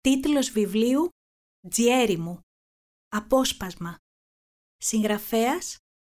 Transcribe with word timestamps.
Τίτλος 0.00 0.50
βιβλίου 0.50 1.08
«Τζιέρι 1.68 2.16
μου». 2.16 2.40
Απόσπασμα. 3.08 3.96
Συγγραφέας 4.76 5.76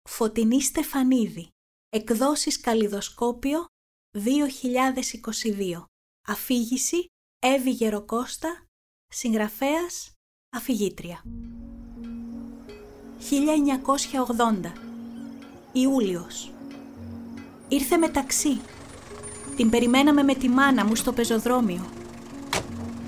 Φωτεινή 0.09 0.61
Στεφανίδη. 0.61 1.49
Εκδόσεις 1.89 2.59
Καλλιδοσκόπιο 2.59 3.65
2022. 4.11 5.85
Αφήγηση 6.27 7.05
Εύη 7.39 7.69
Γεροκώστα. 7.69 8.65
Συγγραφέας 9.07 10.13
Αφηγήτρια. 10.55 11.23
1980. 13.17 14.73
Ιούλιος. 15.71 16.53
Ήρθε 17.67 17.97
με 17.97 18.09
ταξί. 18.09 18.61
Την 19.55 19.69
περιμέναμε 19.69 20.23
με 20.23 20.35
τη 20.35 20.49
μάνα 20.49 20.85
μου 20.85 20.95
στο 20.95 21.13
πεζοδρόμιο 21.13 22.00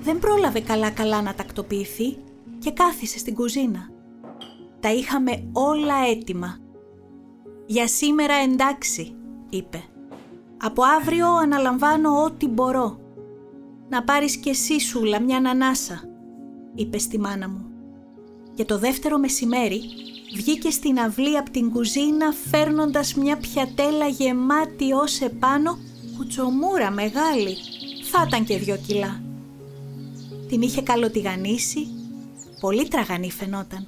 δεν 0.04 0.20
πρόλαβε 0.20 0.60
καλά-καλά 0.60 1.22
να 1.22 1.34
τακτοποιηθεί 1.34 2.18
και 2.60 2.72
κάθισε 2.72 3.18
στην 3.18 3.36
κουζίνα. 3.36 3.90
Τα 4.80 4.94
είχαμε 4.94 5.44
όλα 5.52 5.96
έτοιμα. 6.10 6.58
«Για 7.66 7.88
σήμερα 7.88 8.34
εντάξει», 8.34 9.16
είπε. 9.50 9.84
«Από 10.58 10.84
αύριο 10.84 11.28
αναλαμβάνω 11.28 12.24
ό,τι 12.24 12.48
μπορώ. 12.48 13.00
Να 13.90 14.04
πάρεις 14.04 14.38
και 14.38 14.50
εσύ, 14.50 14.80
Σούλα, 14.80 15.22
μια 15.22 15.38
ανάσα», 15.38 16.04
είπε 16.76 16.98
στη 16.98 17.20
μάνα 17.20 17.50
μου. 17.50 17.66
Και 18.54 18.66
το 18.66 18.78
δεύτερο 18.78 19.18
μεσημέρι 19.18 19.82
βγήκε 20.36 20.70
στην 20.70 21.00
αυλή 21.00 21.38
από 21.38 21.50
την 21.50 21.72
κουζίνα 21.72 22.32
φέρνοντας 22.50 23.14
μια 23.14 23.38
πιατέλα 23.38 24.08
γεμάτη 24.08 24.94
ως 24.94 25.22
επάνω 25.22 25.78
κουτσομούρα 26.18 26.92
μεγάλη. 26.92 27.58
Θα 28.12 28.26
ήταν 28.28 28.44
και 28.44 28.58
δυο 28.58 28.78
κιλά 28.88 29.24
την 30.54 30.62
είχε 30.62 30.82
καλοτιγανίσει, 30.82 31.88
πολύ 32.60 32.88
τραγανή 32.88 33.32
φαινόταν. 33.32 33.88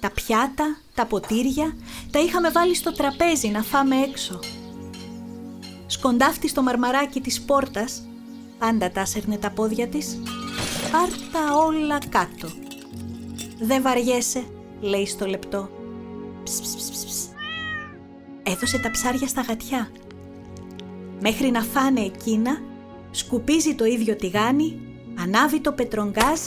Τα 0.00 0.10
πιάτα, 0.10 0.80
τα 0.94 1.06
ποτήρια, 1.06 1.76
τα 2.10 2.18
είχαμε 2.18 2.50
βάλει 2.50 2.74
στο 2.74 2.92
τραπέζι 2.92 3.48
να 3.48 3.62
φάμε 3.62 3.96
έξω. 3.96 4.38
Σκοντάφτη 5.86 6.48
στο 6.48 6.62
μαρμαράκι 6.62 7.20
της 7.20 7.40
πόρτας, 7.40 8.02
πάντα 8.58 8.90
τα 8.90 9.04
σέρνε 9.04 9.36
τα 9.36 9.50
πόδια 9.50 9.88
της, 9.88 10.18
πάρτα 10.92 11.56
όλα 11.56 11.98
κάτω. 12.08 12.48
«Δεν 13.60 13.82
βαριέσαι», 13.82 14.44
λέει 14.80 15.06
στο 15.06 15.26
λεπτό. 15.26 15.70
Έδωσε 18.42 18.78
τα 18.78 18.90
ψάρια 18.90 19.26
στα 19.26 19.40
γατιά. 19.40 19.90
Μέχρι 21.20 21.50
να 21.50 21.62
φάνε 21.62 22.00
εκείνα, 22.00 22.60
σκουπίζει 23.10 23.74
το 23.74 23.84
ίδιο 23.84 24.16
τηγάνι 24.16 24.87
Ανάβει 25.22 25.60
το 25.60 25.72
πετρογκάζ, 25.72 26.40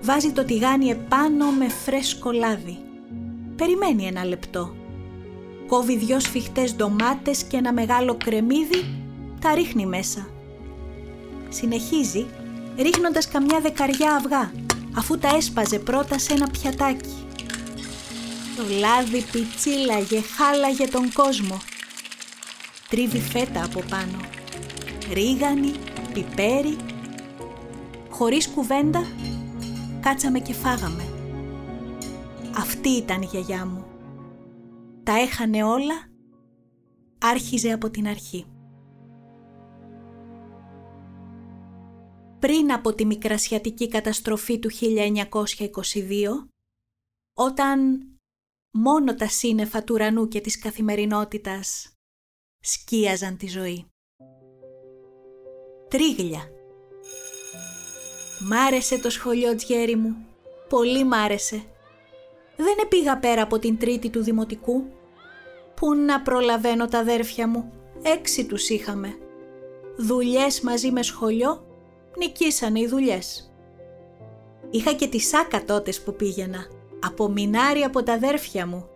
βάζει 0.00 0.30
το 0.30 0.44
τηγάνι 0.44 0.88
επάνω 0.88 1.50
με 1.50 1.68
φρέσκο 1.68 2.32
λάδι. 2.32 2.78
Περιμένει 3.56 4.06
ένα 4.06 4.24
λεπτό. 4.24 4.74
Κόβει 5.66 5.96
δυο 5.96 6.20
σφιχτές 6.20 6.74
ντομάτες 6.74 7.42
και 7.42 7.56
ένα 7.56 7.72
μεγάλο 7.72 8.16
κρεμμύδι, 8.24 8.84
τα 9.40 9.54
ρίχνει 9.54 9.86
μέσα. 9.86 10.28
Συνεχίζει, 11.48 12.26
ρίχνοντας 12.76 13.28
καμιά 13.28 13.60
δεκαριά 13.60 14.14
αυγά, 14.14 14.52
αφού 14.96 15.18
τα 15.18 15.36
έσπαζε 15.36 15.78
πρώτα 15.78 16.18
σε 16.18 16.32
ένα 16.32 16.48
πιατάκι. 16.48 17.26
Το 18.56 18.62
λάδι 18.78 19.24
πιτσίλαγε, 19.32 20.20
χάλαγε 20.20 20.88
τον 20.88 21.12
κόσμο. 21.12 21.58
Τρίβει 22.88 23.20
φέτα 23.20 23.64
από 23.64 23.82
πάνω. 23.90 24.20
Ρίγανη, 25.12 25.72
πιπέρι, 26.12 26.76
χωρίς 28.12 28.48
κουβέντα, 28.48 29.02
κάτσαμε 30.00 30.38
και 30.38 30.52
φάγαμε. 30.52 31.02
Αυτή 32.56 32.88
ήταν 32.88 33.22
η 33.22 33.24
γιαγιά 33.24 33.66
μου. 33.66 33.84
Τα 35.02 35.12
έχανε 35.12 35.64
όλα, 35.64 36.10
άρχιζε 37.20 37.72
από 37.72 37.90
την 37.90 38.08
αρχή. 38.08 38.46
Πριν 42.38 42.72
από 42.72 42.94
τη 42.94 43.04
μικρασιατική 43.04 43.88
καταστροφή 43.88 44.58
του 44.58 44.70
1922, 44.72 46.48
όταν 47.34 48.06
μόνο 48.72 49.14
τα 49.14 49.28
σύννεφα 49.28 49.84
του 49.84 49.94
ουρανού 49.94 50.28
και 50.28 50.40
της 50.40 50.58
καθημερινότητας 50.58 51.92
σκίαζαν 52.60 53.36
τη 53.36 53.46
ζωή. 53.46 53.86
Τρίγλια 55.88 56.50
Μ' 58.44 58.52
άρεσε 58.52 58.98
το 58.98 59.10
σχολείο 59.10 59.54
Τζιέρι 59.54 59.96
μου. 59.96 60.16
Πολύ 60.68 61.04
μ' 61.04 61.12
άρεσε. 61.12 61.62
Δεν 62.56 62.74
επήγα 62.82 63.18
πέρα 63.18 63.42
από 63.42 63.58
την 63.58 63.78
τρίτη 63.78 64.10
του 64.10 64.22
δημοτικού. 64.22 64.84
Πού 65.74 65.94
να 65.94 66.20
προλαβαίνω 66.20 66.88
τα 66.88 66.98
αδέρφια 66.98 67.48
μου. 67.48 67.72
Έξι 68.02 68.46
τους 68.46 68.68
είχαμε. 68.68 69.14
Δουλειές 69.96 70.60
μαζί 70.60 70.90
με 70.90 71.02
σχολείο, 71.02 71.64
νικήσανε 72.18 72.80
οι 72.80 72.86
δουλειές. 72.86 73.52
Είχα 74.70 74.92
και 74.92 75.06
τη 75.06 75.18
σάκα 75.20 75.64
τότες 75.64 76.00
που 76.00 76.14
πήγαινα. 76.14 76.66
Από 77.04 77.28
μινάρι 77.28 77.80
από 77.80 78.02
τα 78.02 78.12
αδέρφια 78.12 78.66
μου. 78.66 78.88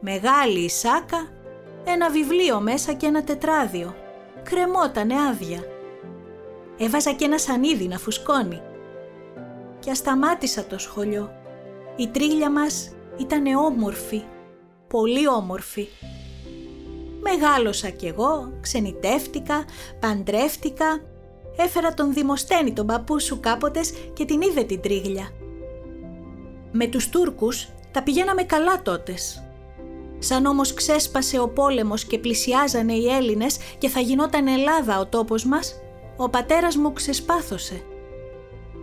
Μεγάλη 0.00 0.58
η 0.58 0.68
σάκα, 0.68 1.28
ένα 1.84 2.10
βιβλίο 2.10 2.60
μέσα 2.60 2.92
και 2.92 3.06
ένα 3.06 3.24
τετράδιο. 3.24 3.94
Κρεμότανε 4.42 5.14
άδεια 5.28 5.77
έβαζα 6.78 7.12
και 7.12 7.24
ένα 7.24 7.38
σανίδι 7.38 7.88
να 7.88 7.98
φουσκώνει. 7.98 8.60
Και 9.78 9.90
ασταμάτησα 9.90 10.64
το 10.64 10.78
σχολείο. 10.78 11.30
Η 11.96 12.08
τρίγλια 12.08 12.50
μας 12.50 12.92
ήταν 13.16 13.46
όμορφη, 13.46 14.22
πολύ 14.88 15.28
όμορφη. 15.28 15.88
Μεγάλωσα 17.20 17.88
κι 17.88 18.06
εγώ, 18.06 18.52
ξενιτεύτηκα, 18.60 19.64
παντρεύτηκα, 20.00 21.00
έφερα 21.56 21.94
τον 21.94 22.12
Δημοσθένη 22.12 22.72
τον 22.72 22.86
παππού 22.86 23.20
σου 23.20 23.40
κάποτες 23.40 23.92
και 24.12 24.24
την 24.24 24.40
είδε 24.40 24.62
την 24.62 24.80
τρίγλια. 24.80 25.28
Με 26.72 26.86
τους 26.86 27.08
Τούρκους 27.08 27.68
τα 27.90 28.02
πηγαίναμε 28.02 28.42
καλά 28.42 28.82
τότες. 28.82 29.42
Σαν 30.18 30.46
όμως 30.46 30.74
ξέσπασε 30.74 31.38
ο 31.38 31.48
πόλεμος 31.48 32.04
και 32.04 32.18
πλησιάζανε 32.18 32.92
οι 32.92 33.08
Έλληνες 33.08 33.58
και 33.78 33.88
θα 33.88 34.00
γινόταν 34.00 34.46
Ελλάδα 34.46 34.98
ο 34.98 35.06
τόπος 35.06 35.44
μας, 35.44 35.80
ο 36.20 36.28
πατέρας 36.28 36.76
μου 36.76 36.92
ξεσπάθωσε. 36.92 37.82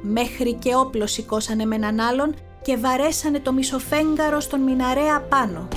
Μέχρι 0.02 0.54
και 0.54 0.76
όπλο 0.76 1.08
σηκώσανε 1.08 1.66
με 1.66 1.76
έναν 1.76 2.00
άλλον 2.00 2.36
και 2.62 2.78
βαρέσανε 2.78 3.40
το 3.40 3.54
μισοφέγγαρο 3.54 4.40
στον 4.40 4.62
μιναρέα 4.62 5.22
πάνω. 5.22 5.68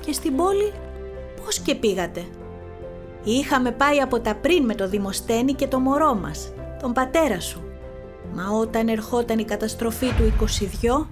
Και 0.00 0.12
στην 0.12 0.36
πόλη 0.36 0.72
πώς 1.44 1.58
και 1.58 1.74
πήγατε; 1.74 2.24
Είχαμε 3.24 3.72
πάει 3.72 4.00
από 4.00 4.20
τα 4.20 4.34
πριν 4.34 4.64
με 4.64 4.74
το 4.74 4.88
Δημοσθένη 4.88 5.54
και 5.54 5.66
το 5.66 5.78
μωρό 5.78 6.14
μας, 6.14 6.52
τον 6.82 6.92
πατέρα 6.92 7.40
σου. 7.40 7.62
Μα 8.34 8.50
όταν 8.50 8.88
ερχόταν 8.88 9.38
η 9.38 9.44
καταστροφή 9.44 10.06
του 10.06 10.46
22, 11.02 11.06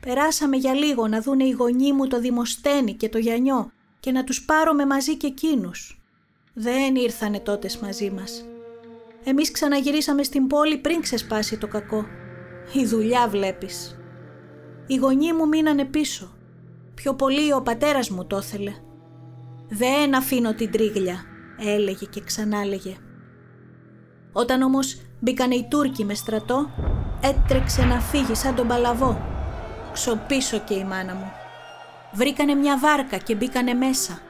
περάσαμε 0.00 0.56
για 0.56 0.74
λίγο 0.74 1.06
να 1.06 1.20
δούνε 1.20 1.44
οι 1.44 1.50
γονείς 1.50 1.92
μου 1.92 2.06
το 2.06 2.20
Δημοσθένη 2.20 2.94
και 2.94 3.08
το 3.08 3.18
Γιαννιό 3.18 3.70
και 4.00 4.10
να 4.10 4.24
τους 4.24 4.44
πάρουμε 4.44 4.86
μαζί 4.86 5.16
και 5.16 5.26
εκείνους. 5.26 5.97
Δεν 6.60 6.94
ήρθανε 6.94 7.40
τότε 7.40 7.68
μαζί 7.82 8.10
μας. 8.10 8.44
Εμείς 9.24 9.50
ξαναγυρίσαμε 9.50 10.22
στην 10.22 10.46
πόλη 10.46 10.78
πριν 10.78 11.00
ξεσπάσει 11.00 11.58
το 11.58 11.66
κακό. 11.66 12.06
Η 12.72 12.84
δουλειά 12.84 13.28
βλέπεις. 13.28 13.98
Οι 14.86 14.96
γονείς 14.96 15.32
μου 15.32 15.48
μείνανε 15.48 15.84
πίσω. 15.84 16.30
Πιο 16.94 17.14
πολύ 17.14 17.52
ο 17.52 17.62
πατέρας 17.62 18.10
μου 18.10 18.26
το 18.26 18.36
ήθελε. 18.36 18.74
«Δεν 19.68 20.14
αφήνω 20.14 20.54
την 20.54 20.70
τρίγλια», 20.70 21.24
έλεγε 21.58 22.06
και 22.06 22.20
ξανάλεγε. 22.20 22.96
Όταν 24.32 24.62
όμως 24.62 25.00
μπήκανε 25.20 25.54
οι 25.54 25.66
Τούρκοι 25.70 26.04
με 26.04 26.14
στρατό, 26.14 26.70
έτρεξε 27.20 27.84
να 27.84 28.00
φύγει 28.00 28.34
σαν 28.34 28.54
τον 28.54 28.66
παλαβό. 28.66 29.20
Ξοπίσω 29.92 30.58
και 30.58 30.74
η 30.74 30.84
μάνα 30.84 31.14
μου. 31.14 31.32
Βρήκανε 32.12 32.54
μια 32.54 32.78
βάρκα 32.78 33.16
και 33.16 33.34
μπήκανε 33.34 33.74
μέσα. 33.74 34.20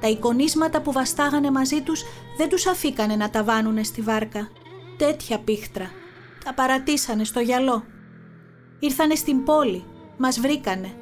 Τα 0.00 0.08
εικονίσματα 0.08 0.80
που 0.80 0.92
βαστάγανε 0.92 1.50
μαζί 1.50 1.82
τους 1.82 2.04
δεν 2.36 2.48
τους 2.48 2.66
αφήκανε 2.66 3.16
να 3.16 3.30
τα 3.30 3.44
βάνουνε 3.44 3.82
στη 3.82 4.00
βάρκα. 4.00 4.48
Τέτοια 4.96 5.38
πίχτρα. 5.38 5.90
Τα 6.44 6.54
παρατήσανε 6.54 7.24
στο 7.24 7.40
γυαλό. 7.40 7.84
Ήρθανε 8.78 9.14
στην 9.14 9.44
πόλη. 9.44 9.84
Μας 10.16 10.40
βρήκανε. 10.40 10.92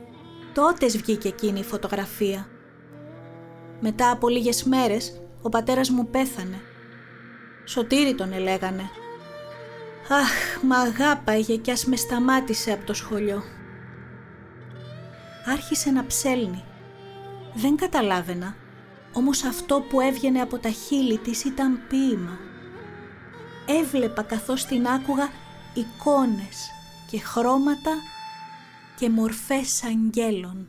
Τότε 0.54 0.86
βγήκε 0.86 1.28
εκείνη 1.28 1.58
η 1.58 1.64
φωτογραφία. 1.64 2.46
Μετά 3.80 4.10
από 4.10 4.28
λίγες 4.28 4.64
μέρες 4.64 5.20
ο 5.42 5.48
πατέρας 5.48 5.90
μου 5.90 6.08
πέθανε. 6.08 6.60
Σωτήρι 7.64 8.14
τον 8.14 8.32
ελέγανε. 8.32 8.90
Αχ, 10.08 10.62
μ' 10.62 10.72
αγάπαγε 10.72 11.56
κι 11.56 11.70
ας 11.70 11.84
με 11.84 11.96
σταμάτησε 11.96 12.72
από 12.72 12.86
το 12.86 12.94
σχολείο. 12.94 13.42
Άρχισε 15.52 15.90
να 15.90 16.06
ψέλνει. 16.06 16.64
Δεν 17.54 17.76
καταλάβαινα 17.76 18.56
όμως 19.12 19.44
αυτό 19.44 19.84
που 19.88 20.00
έβγαινε 20.00 20.40
από 20.40 20.58
τα 20.58 20.70
χείλη 20.70 21.18
της 21.18 21.44
ήταν 21.44 21.80
ποίημα. 21.88 22.38
έβλεπα 23.66 24.22
καθώς 24.22 24.64
την 24.64 24.86
άκουγα 24.86 25.28
εικόνες 25.74 26.70
και 27.10 27.18
χρώματα 27.18 27.90
και 28.98 29.10
μορφές 29.10 29.84
αγγέλων. 29.84 30.66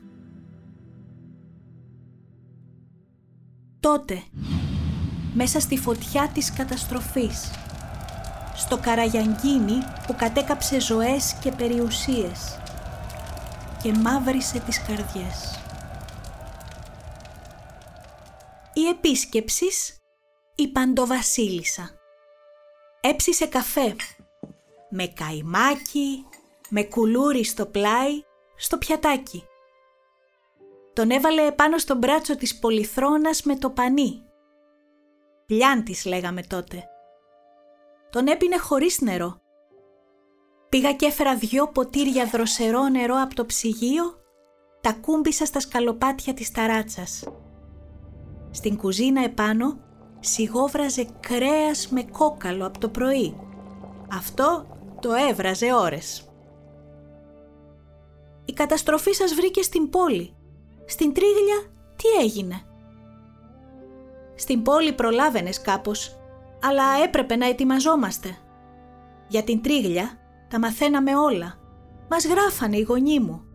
Τότε, 3.80 4.24
μέσα 5.34 5.60
στη 5.60 5.78
φωτιά 5.78 6.30
της 6.34 6.54
καταστροφής, 6.54 7.51
στο 8.56 8.78
καραγιανγκίνι 8.78 9.78
που 10.07 10.16
κατέκαψε 10.16 10.80
ζωές 10.80 11.34
και 11.42 11.51
περιουσίες 11.51 12.60
και 13.84 13.94
μαύρισε 13.94 14.60
τις 14.60 14.81
καρδιές. 14.81 15.60
Η 18.72 18.72
επίσκεψης 18.88 19.97
η 20.56 20.68
Παντοβασίλισσα. 20.68 21.89
Έψισε 23.01 23.45
καφέ 23.45 23.95
με 24.89 25.07
καϊμάκι, 25.07 26.25
με 26.69 26.83
κουλούρι 26.83 27.44
στο 27.44 27.65
πλάι, 27.65 28.24
στο 28.56 28.77
πιατάκι. 28.77 29.44
Τον 30.94 31.09
έβαλε 31.09 31.51
πάνω 31.51 31.77
στο 31.77 31.95
μπράτσο 31.95 32.35
της 32.35 32.59
πολυθρόνας 32.59 33.44
με 33.44 33.56
το 33.56 33.69
πανί. 33.69 34.24
Λιάντης 35.47 36.06
λέγαμε 36.06 36.41
τότε. 36.41 36.83
Τον 38.09 38.27
έπινε 38.27 38.57
χωρίς 38.57 39.01
νερό. 39.01 39.41
Πήγα 40.69 40.94
και 40.94 41.06
έφερα 41.06 41.35
δυο 41.35 41.68
ποτήρια 41.68 42.25
δροσερό 42.25 42.88
νερό 42.88 43.21
από 43.21 43.35
το 43.35 43.45
ψυγείο, 43.45 44.03
τα 44.81 44.94
κούμπησα 44.94 45.45
στα 45.45 45.59
σκαλοπάτια 45.59 46.33
της 46.33 46.51
ταράτσας. 46.51 47.24
Στην 48.53 48.77
κουζίνα 48.77 49.23
επάνω 49.23 49.77
σιγόβραζε 50.19 51.07
κρέας 51.19 51.88
με 51.89 52.03
κόκαλο 52.03 52.65
από 52.65 52.79
το 52.79 52.89
πρωί. 52.89 53.35
Αυτό 54.13 54.67
το 55.00 55.09
έβραζε 55.29 55.73
ώρες. 55.73 56.27
Η 58.45 58.53
καταστροφή 58.53 59.11
σας 59.11 59.33
βρήκε 59.33 59.61
στην 59.61 59.89
πόλη. 59.89 60.33
Στην 60.85 61.13
Τρίγλια 61.13 61.57
τι 61.95 62.23
έγινε; 62.23 62.61
Στην 64.35 64.61
πόλη 64.61 64.94
προλάβαινες 64.94 65.61
κάπως, 65.61 66.17
αλλά 66.61 66.83
έπρεπε 67.03 67.35
να 67.35 67.47
ετοιμαζόμαστε. 67.47 68.38
Για 69.27 69.44
την 69.44 69.61
Τρίγλια 69.61 70.17
τα 70.49 70.59
μαθαίναμε 70.59 71.15
όλα. 71.17 71.59
Μας 72.09 72.25
γράφανε 72.25 72.77
οι 72.77 72.81
γονείς 72.81 73.19
μου. 73.19 73.52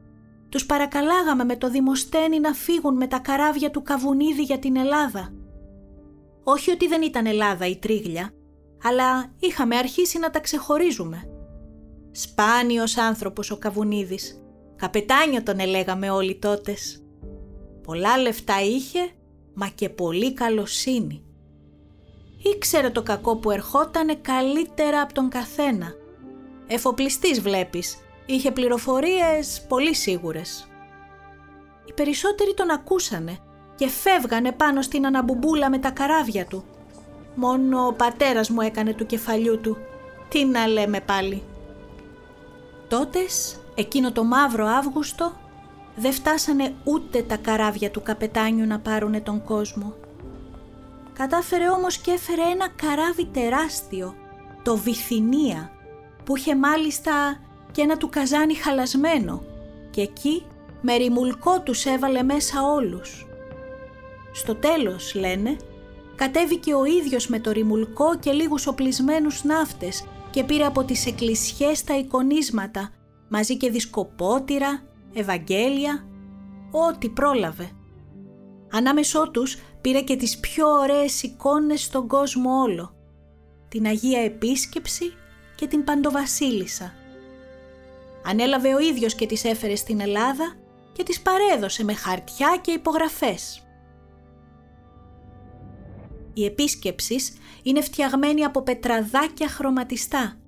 Τους 0.48 0.66
παρακαλάγαμε 0.66 1.44
με 1.44 1.56
το 1.56 1.70
δημοστένι 1.70 2.40
να 2.40 2.52
φύγουν 2.52 2.96
με 2.96 3.06
τα 3.06 3.18
καράβια 3.18 3.70
του 3.70 3.82
Καβουνίδη 3.82 4.42
για 4.42 4.58
την 4.58 4.76
Ελλάδα. 4.76 5.32
Όχι 6.42 6.70
ότι 6.70 6.86
δεν 6.86 7.02
ήταν 7.02 7.26
Ελλάδα 7.26 7.66
η 7.66 7.76
Τρίγλια, 7.76 8.30
αλλά 8.82 9.32
είχαμε 9.38 9.76
αρχίσει 9.76 10.18
να 10.18 10.30
τα 10.30 10.40
ξεχωρίζουμε. 10.40 11.28
Σπάνιος 12.10 12.96
άνθρωπος 12.96 13.50
ο 13.50 13.56
Καβουνίδης. 13.56 14.42
Καπετάνιο 14.76 15.42
τον 15.42 15.58
ελέγαμε 15.58 16.10
όλοι 16.10 16.34
τότες. 16.34 17.02
Πολλά 17.82 18.18
λεφτά 18.18 18.62
είχε, 18.62 19.10
μα 19.54 19.68
και 19.68 19.88
πολύ 19.88 20.32
καλοσύνη. 20.32 21.22
Ήξερε 22.54 22.90
το 22.90 23.02
κακό 23.02 23.36
που 23.36 23.50
ερχότανε 23.50 24.14
καλύτερα 24.14 25.00
από 25.00 25.14
τον 25.14 25.28
καθένα. 25.28 25.92
Εφοπλιστής 26.66 27.40
βλέπεις, 27.40 27.98
είχε 28.30 28.50
πληροφορίες 28.50 29.64
πολύ 29.68 29.94
σίγουρες. 29.94 30.68
Οι 31.84 31.92
περισσότεροι 31.92 32.54
τον 32.54 32.70
ακούσανε 32.70 33.38
και 33.74 33.88
φεύγανε 33.88 34.52
πάνω 34.52 34.82
στην 34.82 35.06
αναμπουμπούλα 35.06 35.70
με 35.70 35.78
τα 35.78 35.90
καράβια 35.90 36.46
του. 36.46 36.64
Μόνο 37.34 37.86
ο 37.86 37.92
πατέρας 37.92 38.50
μου 38.50 38.60
έκανε 38.60 38.92
του 38.92 39.06
κεφαλιού 39.06 39.60
του. 39.60 39.76
Τι 40.28 40.44
να 40.44 40.66
λέμε 40.66 41.00
πάλι. 41.00 41.42
Τότες, 42.88 43.60
εκείνο 43.74 44.12
το 44.12 44.24
μαύρο 44.24 44.66
Αύγουστο, 44.66 45.32
δεν 45.96 46.12
φτάσανε 46.12 46.74
ούτε 46.84 47.22
τα 47.22 47.36
καράβια 47.36 47.90
του 47.90 48.02
καπετάνιου 48.02 48.66
να 48.66 48.78
πάρουνε 48.78 49.20
τον 49.20 49.44
κόσμο. 49.44 49.94
Κατάφερε 51.12 51.68
όμως 51.68 51.98
και 51.98 52.10
έφερε 52.10 52.42
ένα 52.42 52.68
καράβι 52.68 53.24
τεράστιο, 53.24 54.14
το 54.62 54.76
Βυθινία, 54.76 55.70
που 56.24 56.36
είχε 56.36 56.56
μάλιστα 56.56 57.40
και 57.72 57.82
ένα 57.82 57.96
του 57.96 58.08
καζάνι 58.08 58.54
χαλασμένο 58.54 59.42
και 59.90 60.00
εκεί 60.00 60.42
με 60.80 60.96
ρημουλκό 60.96 61.60
τους 61.60 61.84
έβαλε 61.84 62.22
μέσα 62.22 62.62
όλους. 62.62 63.26
Στο 64.32 64.54
τέλος, 64.54 65.14
λένε, 65.14 65.56
κατέβηκε 66.14 66.74
ο 66.74 66.84
ίδιος 66.84 67.26
με 67.28 67.40
το 67.40 67.50
ρημουλκό 67.50 68.18
και 68.18 68.32
λίγους 68.32 68.66
οπλισμένους 68.66 69.44
ναύτες 69.44 70.04
και 70.30 70.44
πήρε 70.44 70.64
από 70.64 70.84
τις 70.84 71.06
εκκλησιές 71.06 71.84
τα 71.84 71.98
εικονίσματα, 71.98 72.92
μαζί 73.28 73.56
και 73.56 73.70
δισκοπότηρα, 73.70 74.82
Ευαγγέλια, 75.12 76.06
ό,τι 76.70 77.08
πρόλαβε. 77.08 77.70
Ανάμεσό 78.72 79.30
τους 79.30 79.56
πήρε 79.80 80.00
και 80.00 80.16
τις 80.16 80.38
πιο 80.38 80.68
ωραίες 80.68 81.22
εικόνες 81.22 81.82
στον 81.82 82.06
κόσμο 82.06 82.50
όλο. 82.50 82.94
Την 83.68 83.86
Αγία 83.86 84.20
Επίσκεψη 84.20 85.12
και 85.54 85.66
την 85.66 85.84
Παντοβασίλισσα. 85.84 86.92
Ανέλαβε 88.24 88.74
ο 88.74 88.78
ίδιος 88.78 89.14
και 89.14 89.26
τις 89.26 89.44
έφερε 89.44 89.76
στην 89.76 90.00
Ελλάδα 90.00 90.56
και 90.92 91.02
τις 91.02 91.20
παρέδωσε 91.20 91.84
με 91.84 91.92
χαρτιά 91.92 92.58
και 92.60 92.70
υπογραφές. 92.70 93.62
Η 96.32 96.44
επίσκεψης 96.44 97.32
είναι 97.62 97.80
φτιαγμένη 97.80 98.44
από 98.44 98.62
πετραδάκια 98.62 99.48
χρωματιστά. 99.48 100.38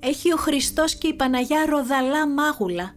Έχει 0.00 0.32
ο 0.32 0.36
Χριστός 0.36 0.94
και 0.94 1.08
η 1.08 1.14
Παναγιά 1.14 1.66
ροδαλά 1.66 2.28
μάγουλα. 2.28 2.94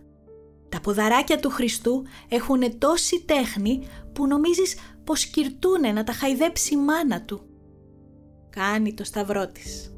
Τα 0.69 0.81
ποδαράκια 0.81 1.39
του 1.39 1.49
Χριστού 1.49 2.03
έχουν 2.29 2.77
τόση 2.77 3.23
τέχνη 3.25 3.87
που 4.13 4.27
νομίζεις 4.27 4.77
πως 5.03 5.25
κυρτούνε 5.25 5.91
να 5.91 6.03
τα 6.03 6.13
χαϊδέψει 6.13 6.73
η 6.73 6.77
μάνα 6.77 7.21
του. 7.21 7.41
Κάνει 8.49 8.93
το 8.93 9.03
σταυρό 9.03 9.47
της. 9.47 9.95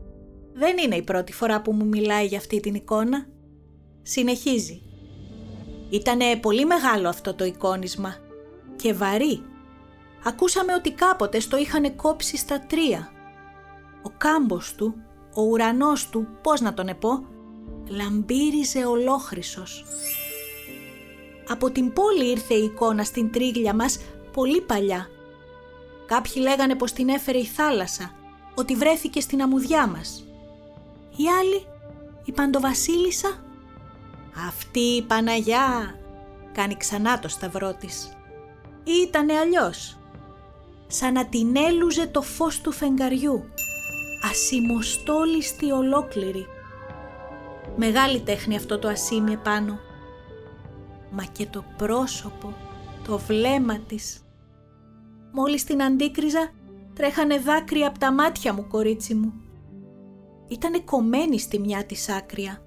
Δεν 0.53 0.77
είναι 0.77 0.95
η 0.95 1.03
πρώτη 1.03 1.33
φορά 1.33 1.61
που 1.61 1.71
μου 1.71 1.85
μιλάει 1.85 2.25
για 2.25 2.37
αυτή 2.37 2.59
την 2.59 2.73
εικόνα. 2.73 3.27
Συνεχίζει. 4.07 4.81
Ήτανε 5.89 6.35
πολύ 6.35 6.65
μεγάλο 6.65 7.09
αυτό 7.09 7.33
το 7.33 7.45
εικόνισμα 7.45 8.15
και 8.75 8.93
βαρύ 8.93 9.43
ακούσαμε 10.23 10.73
ότι 10.73 10.91
κάποτε 10.91 11.39
στο 11.39 11.57
είχαν 11.57 11.95
κόψει 11.95 12.37
στα 12.37 12.59
τρία. 12.59 13.11
Ο 14.03 14.09
κάμπος 14.17 14.75
του, 14.75 14.95
ο 15.33 15.41
ουρανός 15.41 16.09
του, 16.09 16.27
πώς 16.41 16.61
να 16.61 16.73
τον 16.73 16.87
επώ, 16.87 17.25
λαμπύριζε 17.87 18.85
ολόχρυσος. 18.85 19.85
Από 21.47 21.71
την 21.71 21.93
πόλη 21.93 22.29
ήρθε 22.29 22.53
η 22.53 22.63
εικόνα 22.63 23.03
στην 23.03 23.31
τρίγλια 23.31 23.75
μας 23.75 23.99
πολύ 24.33 24.61
παλιά. 24.61 25.07
Κάποιοι 26.05 26.33
λέγανε 26.35 26.75
πως 26.75 26.91
την 26.91 27.09
έφερε 27.09 27.37
η 27.37 27.45
θάλασσα, 27.45 28.11
ότι 28.55 28.75
βρέθηκε 28.75 29.21
στην 29.21 29.41
αμμουδιά 29.41 29.87
μας. 29.87 30.25
Οι 31.15 31.23
άλλοι, 31.39 31.65
η 32.25 32.31
Παντοβασίλισσα, 32.31 33.44
αυτή 34.47 34.79
η 34.79 35.01
Παναγιά, 35.01 35.99
κάνει 36.51 36.77
ξανά 36.77 37.19
το 37.19 37.27
σταυρό 37.27 37.73
της. 37.73 38.17
Ήτανε 38.83 39.33
αλλιώς 39.33 39.97
σαν 40.87 41.13
να 41.13 41.25
την 41.25 41.55
έλουζε 41.55 42.07
το 42.07 42.21
φως 42.21 42.61
του 42.61 42.71
φεγγαριού, 42.71 43.43
ασημοστόλιστη 44.31 45.71
ολόκληρη. 45.71 46.45
Μεγάλη 47.75 48.19
τέχνη 48.19 48.55
αυτό 48.55 48.79
το 48.79 48.87
ασήμι 48.87 49.33
επάνω. 49.33 49.79
Μα 51.11 51.23
και 51.23 51.45
το 51.45 51.63
πρόσωπο, 51.77 52.53
το 53.07 53.17
βλέμμα 53.17 53.79
της. 53.79 54.19
Μόλις 55.31 55.63
την 55.63 55.83
αντίκριζα, 55.83 56.51
τρέχανε 56.93 57.39
δάκρυα 57.39 57.87
από 57.87 57.99
τα 57.99 58.13
μάτια 58.13 58.53
μου, 58.53 58.67
κορίτσι 58.67 59.13
μου. 59.13 59.33
Ήτανε 60.47 60.79
κομμένη 60.79 61.39
στη 61.39 61.59
μια 61.59 61.85
της 61.85 62.09
άκρια. 62.09 62.64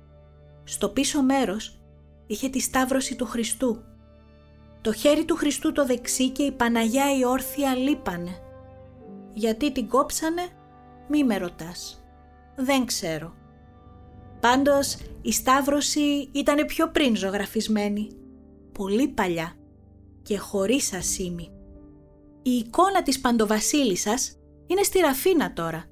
Στο 0.69 0.89
πίσω 0.89 1.23
μέρος 1.23 1.81
είχε 2.27 2.49
τη 2.49 2.61
σταύρωση 2.61 3.17
του 3.17 3.27
Χριστού 3.27 3.83
το 4.81 4.93
χέρι 4.93 5.25
του 5.25 5.37
Χριστού 5.37 5.73
το 5.73 5.87
δεξί 5.87 6.31
και 6.31 6.43
η 6.43 6.53
Παναγιά 6.53 7.19
η 7.19 7.25
όρθια 7.25 7.75
λείπανε. 7.75 8.39
Γιατί 9.33 9.73
την 9.73 9.89
κόψανε, 9.89 10.43
μη 11.09 11.25
με 11.25 11.37
ρωτάς. 11.39 12.05
Δεν 12.57 12.87
ξέρω. 12.87 13.35
Πάντως 14.41 14.97
η 15.23 15.33
Σταύρωση 15.33 16.29
ήταν 16.33 16.67
πιο 16.67 16.91
πριν 16.91 17.17
ζωγραφισμένη. 17.17 18.09
Πολύ 18.73 19.09
παλιά 19.09 19.57
και 20.23 20.39
χωρίς 20.39 20.93
ασήμι. 20.93 21.51
Η 22.43 22.51
εικόνα 22.51 23.03
της 23.03 23.21
Παντοβασίλισσας 23.21 24.37
είναι 24.67 24.83
στη 24.83 24.99
Ραφίνα 24.99 25.53
τώρα. 25.53 25.85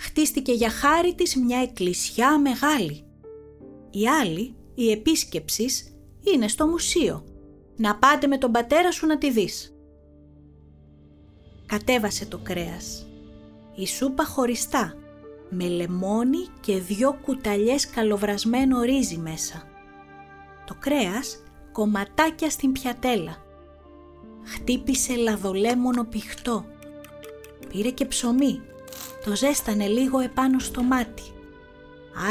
Χτίστηκε 0.00 0.52
για 0.52 0.70
χάρη 0.70 1.14
της 1.14 1.36
μια 1.36 1.58
εκκλησιά 1.58 2.38
μεγάλη. 2.38 3.07
Η 3.90 4.08
άλλη, 4.08 4.54
η 4.74 4.90
επίσκεψης, 4.90 5.96
είναι 6.20 6.48
στο 6.48 6.66
μουσείο 6.66 7.24
να 7.76 7.96
πάτε 7.96 8.26
με 8.26 8.38
τον 8.38 8.52
πατέρα 8.52 8.90
σου 8.92 9.06
να 9.06 9.18
τη 9.18 9.30
δεις. 9.30 9.74
Κατέβασε 11.66 12.26
το 12.26 12.38
κρέας. 12.38 13.06
Η 13.74 13.86
σούπα 13.86 14.24
χωριστά. 14.24 14.94
με 15.50 15.64
λεμόνι 15.68 16.46
και 16.60 16.78
δυο 16.78 17.18
κουταλιές 17.24 17.90
καλοβρασμένο 17.90 18.80
ρύζι 18.80 19.16
μέσα. 19.16 19.62
Το 20.66 20.74
κρέας 20.78 21.42
κομματάκια 21.72 22.50
στην 22.50 22.72
πιατέλα. 22.72 23.36
Χτύπησε 24.44 25.16
λαδολέμονο 25.16 26.04
πηχτό. 26.04 26.64
Πήρε 27.68 27.90
και 27.90 28.04
ψωμί. 28.04 28.60
Το 29.24 29.36
ζέστανε 29.36 29.86
λίγο 29.86 30.18
επάνω 30.18 30.58
στο 30.58 30.82
μάτι. 30.82 31.22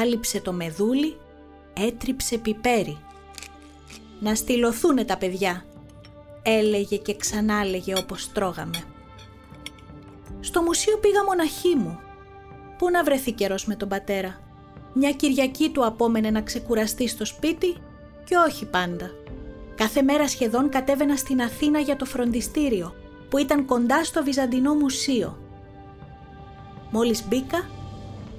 Άλυψε 0.01 0.41
το 0.41 0.53
μεδούλι, 0.53 1.17
έτριψε 1.85 2.37
πιπέρι. 2.37 2.97
«Να 4.19 4.35
στυλωθούνε 4.35 5.05
τα 5.05 5.17
παιδιά», 5.17 5.65
έλεγε 6.49 6.97
και 6.97 7.15
ξανάλεγε 7.15 7.93
όπως 7.97 8.31
τρώγαμε. 8.31 8.83
Στο 10.39 10.61
μουσείο 10.61 10.97
πήγα 10.97 11.23
μοναχή 11.23 11.75
μου. 11.75 11.99
Πού 12.77 12.89
να 12.89 13.03
βρεθεί 13.03 13.31
καιρός 13.31 13.65
με 13.65 13.75
τον 13.75 13.87
πατέρα. 13.87 14.39
Μια 14.93 15.11
Κυριακή 15.11 15.69
του 15.69 15.85
απόμενε 15.85 16.29
να 16.29 16.41
ξεκουραστεί 16.41 17.07
στο 17.07 17.25
σπίτι 17.25 17.75
και 18.23 18.35
όχι 18.35 18.65
πάντα. 18.65 19.11
Κάθε 19.75 20.01
μέρα 20.01 20.27
σχεδόν 20.27 20.69
κατέβαινα 20.69 21.15
στην 21.15 21.41
Αθήνα 21.41 21.79
για 21.79 21.95
το 21.95 22.05
φροντιστήριο 22.05 22.93
που 23.29 23.37
ήταν 23.37 23.65
κοντά 23.65 24.03
στο 24.03 24.23
Βυζαντινό 24.23 24.73
Μουσείο. 24.73 25.37
Μόλις 26.91 27.27
μπήκα, 27.27 27.69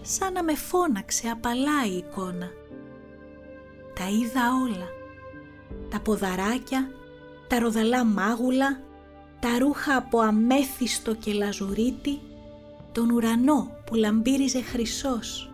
σαν 0.02 0.33
να 0.33 0.42
με 0.42 0.54
φώναξε 0.54 1.28
απαλά 1.28 1.87
η 1.92 1.97
εικόνα. 1.97 2.50
Τα 3.99 4.09
είδα 4.09 4.43
όλα. 4.64 4.88
Τα 5.90 6.00
ποδαράκια, 6.00 6.90
τα 7.49 7.59
ροδαλά 7.59 8.05
μάγουλα, 8.05 8.81
τα 9.40 9.59
ρούχα 9.59 9.97
από 9.97 10.19
αμέθιστο 10.19 11.14
και 11.14 11.33
λαζουρίτι, 11.33 12.21
τον 12.93 13.11
ουρανό 13.11 13.71
που 13.87 13.95
λαμπύριζε 13.95 14.62
χρυσός. 14.62 15.50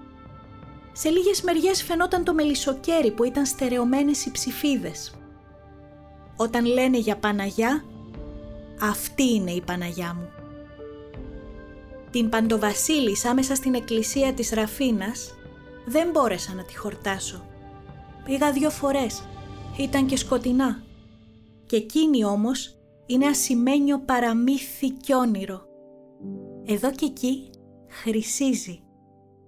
Σε 0.93 1.09
λίγες 1.09 1.43
μεριές 1.43 1.83
φαινόταν 1.83 2.25
το 2.25 2.35
μελισσοκέρι 2.35 3.11
που 3.11 3.25
ήταν 3.25 3.47
στερεωμένες 3.47 4.25
οι 4.25 4.31
ψηφίδες. 4.31 5.15
Όταν 6.37 6.65
λένε 6.65 6.99
για 6.99 7.17
Παναγιά, 7.17 7.85
αυτή 8.81 9.35
είναι 9.35 9.51
η 9.51 9.61
Παναγιά 9.61 10.15
μου. 10.15 10.29
Την 12.11 12.29
Παντοβασίλισσα 12.29 13.35
μέσα 13.35 13.55
στην 13.55 13.75
εκκλησία 13.75 14.33
της 14.33 14.51
Ραφίνας 14.51 15.35
δεν 15.87 16.11
μπόρεσα 16.11 16.55
να 16.55 16.65
τη 16.65 16.77
χορτάσω. 16.77 17.45
Πήγα 18.25 18.53
δύο 18.53 18.71
φορές, 18.71 19.29
ήταν 19.79 20.07
και 20.07 20.17
σκοτεινά. 20.17 20.83
Και 21.67 21.77
εκείνη 21.77 22.25
όμως 22.25 22.79
είναι 23.07 23.27
ασημένιο 23.27 24.01
παραμύθι 24.01 24.91
κι 24.91 25.15
όνειρο. 25.15 25.63
Εδώ 26.65 26.91
και 26.91 27.05
εκεί 27.05 27.51
χρυσίζει. 27.89 28.83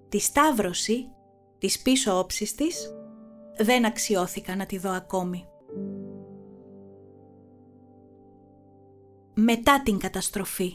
Τη 0.09 0.19
σταύρωση, 0.19 1.07
της 1.57 1.81
πίσω 1.81 2.19
όψης 2.19 2.55
της, 2.55 2.93
δεν 3.57 3.85
αξιώθηκα 3.85 4.55
να 4.55 4.65
τη 4.65 4.77
δω 4.77 4.89
ακόμη. 4.89 5.45
Μετά 9.33 9.81
την 9.81 9.97
καταστροφή. 9.97 10.73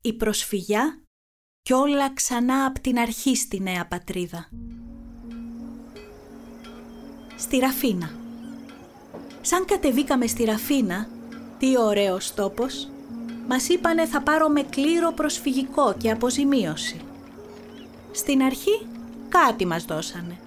Η 0.00 0.12
προσφυγιά 0.12 1.04
κι 1.62 1.72
όλα 1.72 2.14
ξανά 2.14 2.66
από 2.66 2.80
την 2.80 2.98
αρχή 2.98 3.36
στη 3.36 3.60
νέα 3.60 3.86
πατρίδα. 3.86 4.48
Στη 7.40 7.58
Ραφίνα. 7.58 8.10
Σαν 9.40 9.64
κατεβήκαμε 9.64 10.26
στη 10.26 10.44
Ραφίνα, 10.44 11.08
τι 11.58 11.78
ωραίος 11.78 12.34
τόπος, 12.34 12.88
μας 13.48 13.68
είπανε 13.68 14.06
θα 14.06 14.22
πάρω 14.22 14.48
με 14.48 14.62
κλήρο 14.62 15.12
προσφυγικό 15.12 15.94
και 15.98 16.10
αποζημίωση. 16.10 17.00
Στην 18.10 18.42
αρχή 18.42 18.86
κάτι 19.28 19.66
μας 19.66 19.84
δώσανε. 19.84 20.38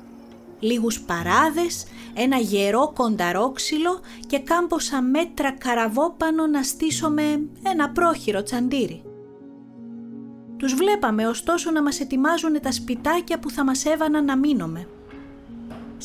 Λίγους 0.60 1.02
παράδες, 1.02 1.86
ένα 2.14 2.38
γερό 2.38 2.92
κονταρόξυλο 2.96 4.00
και 4.28 4.40
κάμποσα 4.40 5.02
μέτρα 5.02 5.52
καραβόπανο 5.52 6.48
να 6.48 6.64
στήσουμε 6.64 7.42
ένα 7.64 7.90
πρόχειρο 7.90 8.44
τσαντήρι. 8.44 9.04
Τους 10.58 10.74
βλέπαμε 10.74 11.28
ωστόσο 11.28 11.72
να 11.72 11.82
μας 11.82 12.00
ετοιμάζουν 12.00 12.62
τα 12.62 12.72
σπιτάκια 12.72 13.40
που 13.40 13.50
θα 13.50 13.64
μας 13.64 13.86
έβαναν 13.86 14.26
να 14.26 14.38
μείνουμε. 14.38 14.88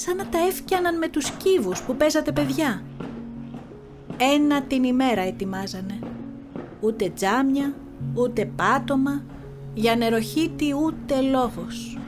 Σαν 0.00 0.16
να 0.16 0.26
τα 0.26 0.38
έφτιαναν 0.38 0.98
με 0.98 1.08
τους 1.08 1.30
κύβους 1.30 1.82
που 1.82 1.96
παίζατε 1.96 2.32
παιδιά. 2.32 2.82
Ένα 4.16 4.62
την 4.62 4.84
ημέρα 4.84 5.20
ετοιμάζανε. 5.20 5.98
Ούτε 6.80 7.08
τζάμια, 7.08 7.74
ούτε 8.14 8.44
πάτωμα, 8.44 9.22
για 9.74 9.96
νεροχύτη 9.96 10.74
ούτε 10.74 11.20
λόγος, 11.20 11.98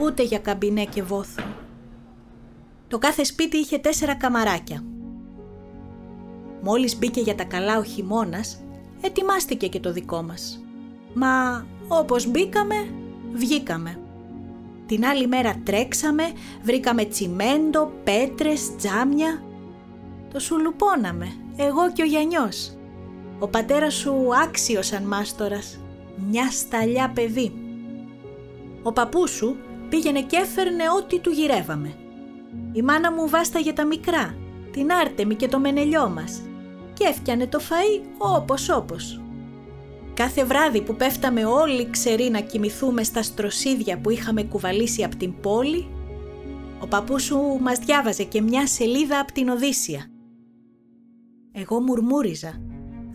ούτε 0.00 0.22
για 0.22 0.38
καμπινέ 0.38 0.84
και 0.84 1.02
βόθρο. 1.02 1.44
Το 2.88 2.98
κάθε 2.98 3.24
σπίτι 3.24 3.56
είχε 3.56 3.78
τέσσερα 3.78 4.14
καμαράκια. 4.14 4.84
Μόλις 6.62 6.98
μπήκε 6.98 7.20
για 7.20 7.34
τα 7.34 7.44
καλά 7.44 7.78
ο 7.78 7.82
χειμώνας, 7.82 8.64
ετοιμάστηκε 9.00 9.68
και 9.68 9.80
το 9.80 9.92
δικό 9.92 10.22
μας. 10.22 10.64
Μα 11.14 11.66
όπως 11.88 12.26
μπήκαμε, 12.26 12.74
βγήκαμε. 13.32 13.98
Την 14.86 15.04
άλλη 15.04 15.26
μέρα 15.26 15.54
τρέξαμε, 15.64 16.22
βρήκαμε 16.62 17.04
τσιμέντο, 17.04 17.92
πέτρες, 18.04 18.76
τζάμια. 18.76 19.42
Το 20.32 20.38
σουλουπώναμε, 20.38 21.32
εγώ 21.56 21.92
και 21.92 22.02
ο 22.02 22.04
Γιαννιός. 22.04 22.76
Ο 23.38 23.48
πατέρας 23.48 23.94
σου 23.94 24.14
άξιος 24.44 24.86
σαν 24.86 25.02
μάστορας, 25.02 25.78
μια 26.30 26.50
σταλιά 26.50 27.10
παιδί. 27.14 27.52
Ο 28.82 28.92
παππούς 28.92 29.30
σου 29.30 29.56
πήγαινε 29.88 30.22
και 30.22 30.36
έφερνε 30.36 30.84
ό,τι 30.98 31.18
του 31.18 31.30
γυρεύαμε. 31.30 31.94
Η 32.72 32.82
μάνα 32.82 33.12
μου 33.12 33.28
βάσταγε 33.28 33.72
τα 33.72 33.84
μικρά, 33.84 34.36
την 34.72 34.92
Άρτεμη 34.92 35.34
και 35.34 35.48
το 35.48 35.58
μενελιό 35.58 36.08
μας 36.08 36.42
και 36.92 37.04
έφτιανε 37.04 37.46
το 37.46 37.60
φαΐ 37.68 38.02
όπως 38.18 38.68
όπως. 38.68 39.20
Κάθε 40.16 40.44
βράδυ 40.44 40.80
που 40.80 40.96
πέφταμε 40.96 41.44
όλοι 41.44 41.90
ξεροί 41.90 42.30
να 42.30 42.40
κοιμηθούμε 42.40 43.02
στα 43.02 43.22
στροσίδια 43.22 43.98
που 43.98 44.10
είχαμε 44.10 44.42
κουβαλήσει 44.42 45.04
από 45.04 45.16
την 45.16 45.40
πόλη, 45.40 45.88
ο 46.80 46.86
παππούς 46.86 47.22
σου 47.22 47.38
μας 47.60 47.78
διάβαζε 47.78 48.24
και 48.24 48.40
μια 48.42 48.66
σελίδα 48.66 49.20
από 49.20 49.32
την 49.32 49.48
Οδύσσια. 49.48 50.10
Εγώ 51.52 51.80
μουρμούριζα, 51.80 52.60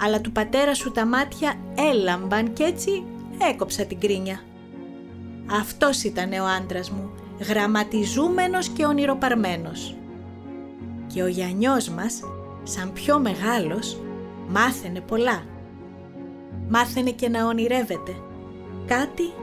αλλά 0.01 0.21
του 0.21 0.31
πατέρα 0.31 0.73
σου 0.73 0.91
τα 0.91 1.05
μάτια 1.05 1.53
έλαμπαν 1.91 2.53
κι 2.53 2.63
έτσι 2.63 3.03
έκοψα 3.51 3.85
την 3.85 3.99
κρίνια. 3.99 4.39
Αυτός 5.51 6.03
ήταν 6.03 6.31
ο 6.31 6.45
άντρας 6.45 6.89
μου, 6.89 7.11
γραμματιζούμενος 7.47 8.67
και 8.67 8.85
ονειροπαρμένος. 8.85 9.95
Και 11.13 11.23
ο 11.23 11.27
Γιαννιός 11.27 11.89
μας, 11.89 12.19
σαν 12.63 12.93
πιο 12.93 13.19
μεγάλος, 13.19 14.01
μάθαινε 14.47 15.01
πολλά. 15.01 15.43
Μάθαινε 16.73 17.11
και 17.11 17.29
να 17.29 17.45
ονειρεύεται. 17.45 18.15
Κάτι 18.85 19.33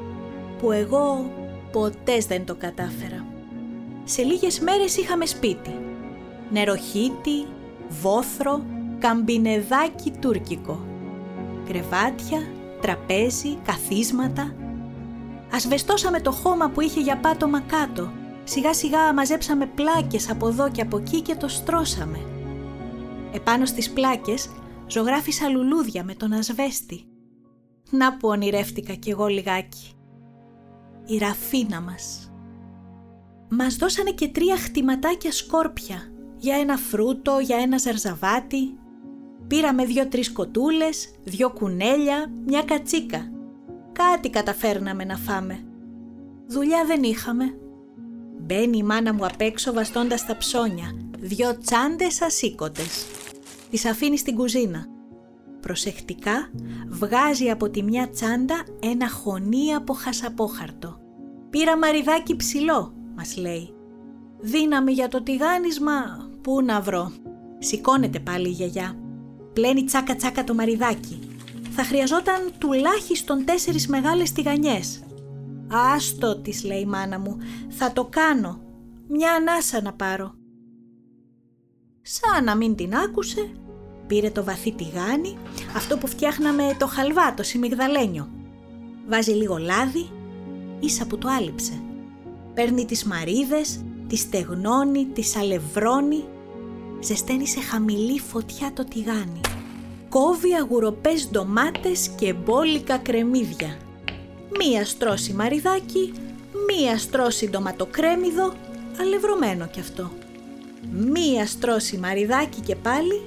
που 0.58 0.72
εγώ 0.72 1.32
ποτές 1.72 2.26
δεν 2.26 2.44
το 2.44 2.54
κατάφερα. 2.54 3.26
Σε 4.04 4.22
λίγες 4.22 4.60
μέρες 4.60 4.96
είχαμε 4.96 5.26
σπίτι. 5.26 5.78
Νεροχύτη, 6.50 7.46
βόθρο, 7.88 8.62
καμπινεδάκι 8.98 10.10
τουρκικό. 10.20 10.86
Κρεβάτια, 11.68 12.48
τραπέζι, 12.80 13.58
καθίσματα. 13.64 14.54
Ασβεστώσαμε 15.52 16.20
το 16.20 16.30
χώμα 16.30 16.68
που 16.68 16.80
είχε 16.80 17.00
για 17.00 17.16
πάτωμα 17.16 17.60
κάτω. 17.60 18.10
Σιγά 18.44 18.74
σιγά 18.74 19.12
μαζέψαμε 19.12 19.66
πλάκες 19.66 20.30
από 20.30 20.48
εδώ 20.48 20.70
και 20.70 20.82
από 20.82 20.96
εκεί 20.96 21.20
και 21.20 21.34
το 21.34 21.48
στρώσαμε. 21.48 22.18
Επάνω 23.32 23.64
στις 23.64 23.90
πλάκες 23.90 24.48
ζωγράφισα 24.86 25.48
λουλούδια 25.48 26.04
με 26.04 26.14
τον 26.14 26.32
ασβέστη. 26.32 27.07
Να 27.90 28.16
που 28.16 28.28
ονειρεύτηκα 28.28 28.94
κι 28.94 29.10
εγώ 29.10 29.26
λιγάκι. 29.26 29.92
Η 31.06 31.18
ραφίνα 31.18 31.80
μας. 31.80 32.32
Μας 33.48 33.76
δώσανε 33.76 34.10
και 34.10 34.28
τρία 34.28 34.56
χτιματάκια 34.56 35.32
σκόρπια. 35.32 36.12
Για 36.36 36.56
ένα 36.56 36.76
φρούτο, 36.76 37.38
για 37.38 37.56
ένα 37.56 37.78
ζαρζαβάτι. 37.78 38.78
Πήραμε 39.46 39.84
δύο-τρεις 39.84 40.32
κοτούλες, 40.32 41.14
δυο 41.24 41.50
κουνέλια, 41.50 42.32
μια 42.46 42.62
κατσίκα. 42.62 43.32
Κάτι 43.92 44.30
καταφέρναμε 44.30 45.04
να 45.04 45.16
φάμε. 45.16 45.64
Δουλειά 46.46 46.84
δεν 46.86 47.02
είχαμε. 47.02 47.58
Μπαίνει 48.40 48.76
η 48.76 48.82
μάνα 48.82 49.14
μου 49.14 49.24
απ' 49.24 49.40
έξω 49.40 49.72
βαστώντας 49.72 50.26
τα 50.26 50.36
ψώνια, 50.36 50.96
δυο 51.18 51.58
τσάντες 51.58 52.22
ασήκοντες. 52.22 53.06
Τις 53.70 53.84
αφήνει 53.84 54.18
στην 54.18 54.34
κουζίνα. 54.36 54.86
Προσεκτικά 55.68 56.50
βγάζει 56.88 57.50
από 57.50 57.70
τη 57.70 57.82
μια 57.82 58.10
τσάντα 58.10 58.64
ένα 58.80 59.10
χωνί 59.10 59.74
από 59.74 59.92
χασαπόχαρτο. 59.92 61.00
«Πήρα 61.50 61.78
μαριδάκι 61.78 62.36
ψηλό», 62.36 62.94
μας 63.16 63.36
λέει. 63.36 63.74
«Δύναμη 64.40 64.92
για 64.92 65.08
το 65.08 65.22
τηγάνισμα, 65.22 65.92
πού 66.42 66.62
να 66.62 66.80
βρω». 66.80 67.12
Σηκώνεται 67.58 68.20
πάλι 68.20 68.48
η 68.48 68.50
γιαγιά 68.50 68.96
πλένει 69.52 69.84
τσάκα 69.84 70.16
τσάκα 70.16 70.44
το 70.44 70.54
μαριδάκι. 70.54 71.18
Θα 71.70 71.84
χρειαζόταν 71.84 72.52
τουλάχιστον 72.58 73.44
τέσσερις 73.44 73.88
μεγάλες 73.88 74.32
τηγανιές. 74.32 75.02
«Άστο», 75.94 76.40
της 76.40 76.64
λέει 76.64 76.80
η 76.80 76.86
μάνα 76.86 77.18
μου, 77.18 77.36
«θα 77.68 77.92
το 77.92 78.04
κάνω. 78.04 78.60
Μια 79.08 79.32
ανάσα 79.32 79.82
να 79.82 79.92
πάρω». 79.92 80.34
Σαν 82.02 82.44
να 82.44 82.56
μην 82.56 82.74
την 82.74 82.94
άκουσε, 82.94 83.50
πήρε 84.08 84.30
το 84.30 84.44
βαθύ 84.44 84.72
τηγάνι, 84.72 85.36
αυτό 85.76 85.98
που 85.98 86.06
φτιάχναμε 86.06 86.76
το 86.78 86.86
χαλβά, 86.86 87.34
το 87.34 87.42
σιμιγδαλένιο. 87.42 88.28
Βάζει 89.08 89.32
λίγο 89.32 89.56
λάδι, 89.56 90.10
ίσα 90.80 91.06
που 91.06 91.18
το 91.18 91.28
άλυψε. 91.28 91.80
Παίρνει 92.54 92.84
τις 92.84 93.04
μαρίδες, 93.04 93.84
τις 94.08 94.20
στεγνώνει, 94.20 95.06
τις 95.06 95.36
αλευρώνει, 95.36 96.24
ζεσταίνει 97.00 97.46
σε 97.46 97.60
χαμηλή 97.60 98.20
φωτιά 98.20 98.72
το 98.72 98.84
τηγάνι. 98.84 99.40
Κόβει 100.08 100.54
αγουροπές 100.54 101.28
ντομάτες 101.30 102.08
και 102.08 102.32
μπόλικα 102.32 102.98
κρεμμύδια. 102.98 103.78
Μία 104.58 104.84
στρώση 104.84 105.32
μαριδάκι, 105.32 106.12
μία 106.66 106.98
στρώση 106.98 107.48
ντοματοκρέμιδο, 107.48 108.52
αλευρωμένο 109.00 109.66
κι 109.66 109.80
αυτό. 109.80 110.10
Μία 110.92 111.46
στρώση 111.46 111.98
μαριδάκι 111.98 112.60
και 112.60 112.76
πάλι, 112.76 113.22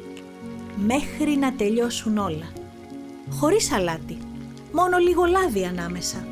μέχρι 0.85 1.35
να 1.37 1.53
τελειώσουν 1.53 2.17
όλα. 2.17 2.51
Χωρίς 3.29 3.71
αλάτι, 3.71 4.17
μόνο 4.71 4.97
λίγο 4.97 5.25
λάδι 5.25 5.65
ανάμεσα. 5.65 6.27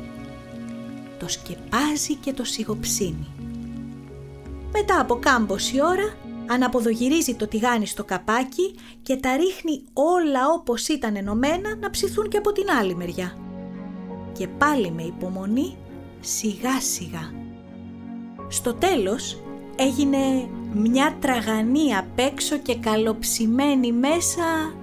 Το 1.18 1.28
σκεπάζει 1.28 2.14
και 2.14 2.32
το 2.32 2.44
σιγοψύνει. 2.44 3.26
Μετά 4.72 5.00
από 5.00 5.18
κάμποση 5.18 5.82
ώρα 5.82 6.14
αναποδογυρίζει 6.46 7.34
το 7.34 7.46
τηγάνι 7.46 7.86
στο 7.86 8.04
καπάκι 8.04 8.74
και 9.02 9.16
τα 9.16 9.36
ρίχνει 9.36 9.84
όλα 9.92 10.48
όπως 10.54 10.88
ήταν 10.88 11.16
ενωμένα 11.16 11.76
να 11.80 11.90
ψηθούν 11.90 12.28
και 12.28 12.36
από 12.36 12.52
την 12.52 12.64
άλλη 12.80 12.94
μεριά. 12.94 13.36
Και 14.32 14.48
πάλι 14.48 14.90
με 14.90 15.02
υπομονή 15.02 15.76
σιγά 16.20 16.80
σιγά. 16.80 17.32
Στο 18.48 18.74
τέλος 18.74 19.42
έγινε 19.76 20.48
μια 20.74 21.16
τραγανή 21.20 21.94
απ' 21.96 22.18
έξω 22.18 22.56
και 22.56 22.76
καλοψημένη 22.76 23.92
μέσα 23.92 24.74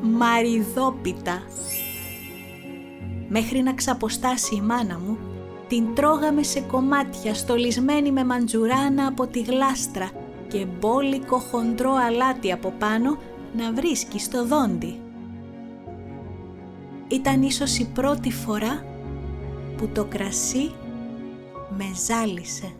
μαριδόπιτα. 0.00 1.42
Μέχρι 3.28 3.62
να 3.62 3.72
ξαποστάσει 3.72 4.54
η 4.54 4.60
μάνα 4.60 4.98
μου, 4.98 5.18
την 5.68 5.94
τρώγαμε 5.94 6.42
σε 6.42 6.60
κομμάτια 6.60 7.34
στολισμένη 7.34 8.12
με 8.12 8.24
μαντζουράνα 8.24 9.06
από 9.06 9.26
τη 9.26 9.40
γλάστρα 9.40 10.10
και 10.48 10.66
μπόλικο 10.78 11.38
χοντρό 11.38 11.92
αλάτι 11.92 12.52
από 12.52 12.74
πάνω 12.78 13.18
να 13.56 13.72
βρίσκει 13.72 14.20
στο 14.20 14.46
δόντι. 14.46 15.00
Ήταν 17.08 17.42
ίσως 17.42 17.78
η 17.78 17.84
πρώτη 17.94 18.30
φορά 18.32 18.84
που 19.76 19.88
το 19.88 20.04
κρασί 20.04 20.72
με 21.76 21.84
ζάλισε. 22.06 22.72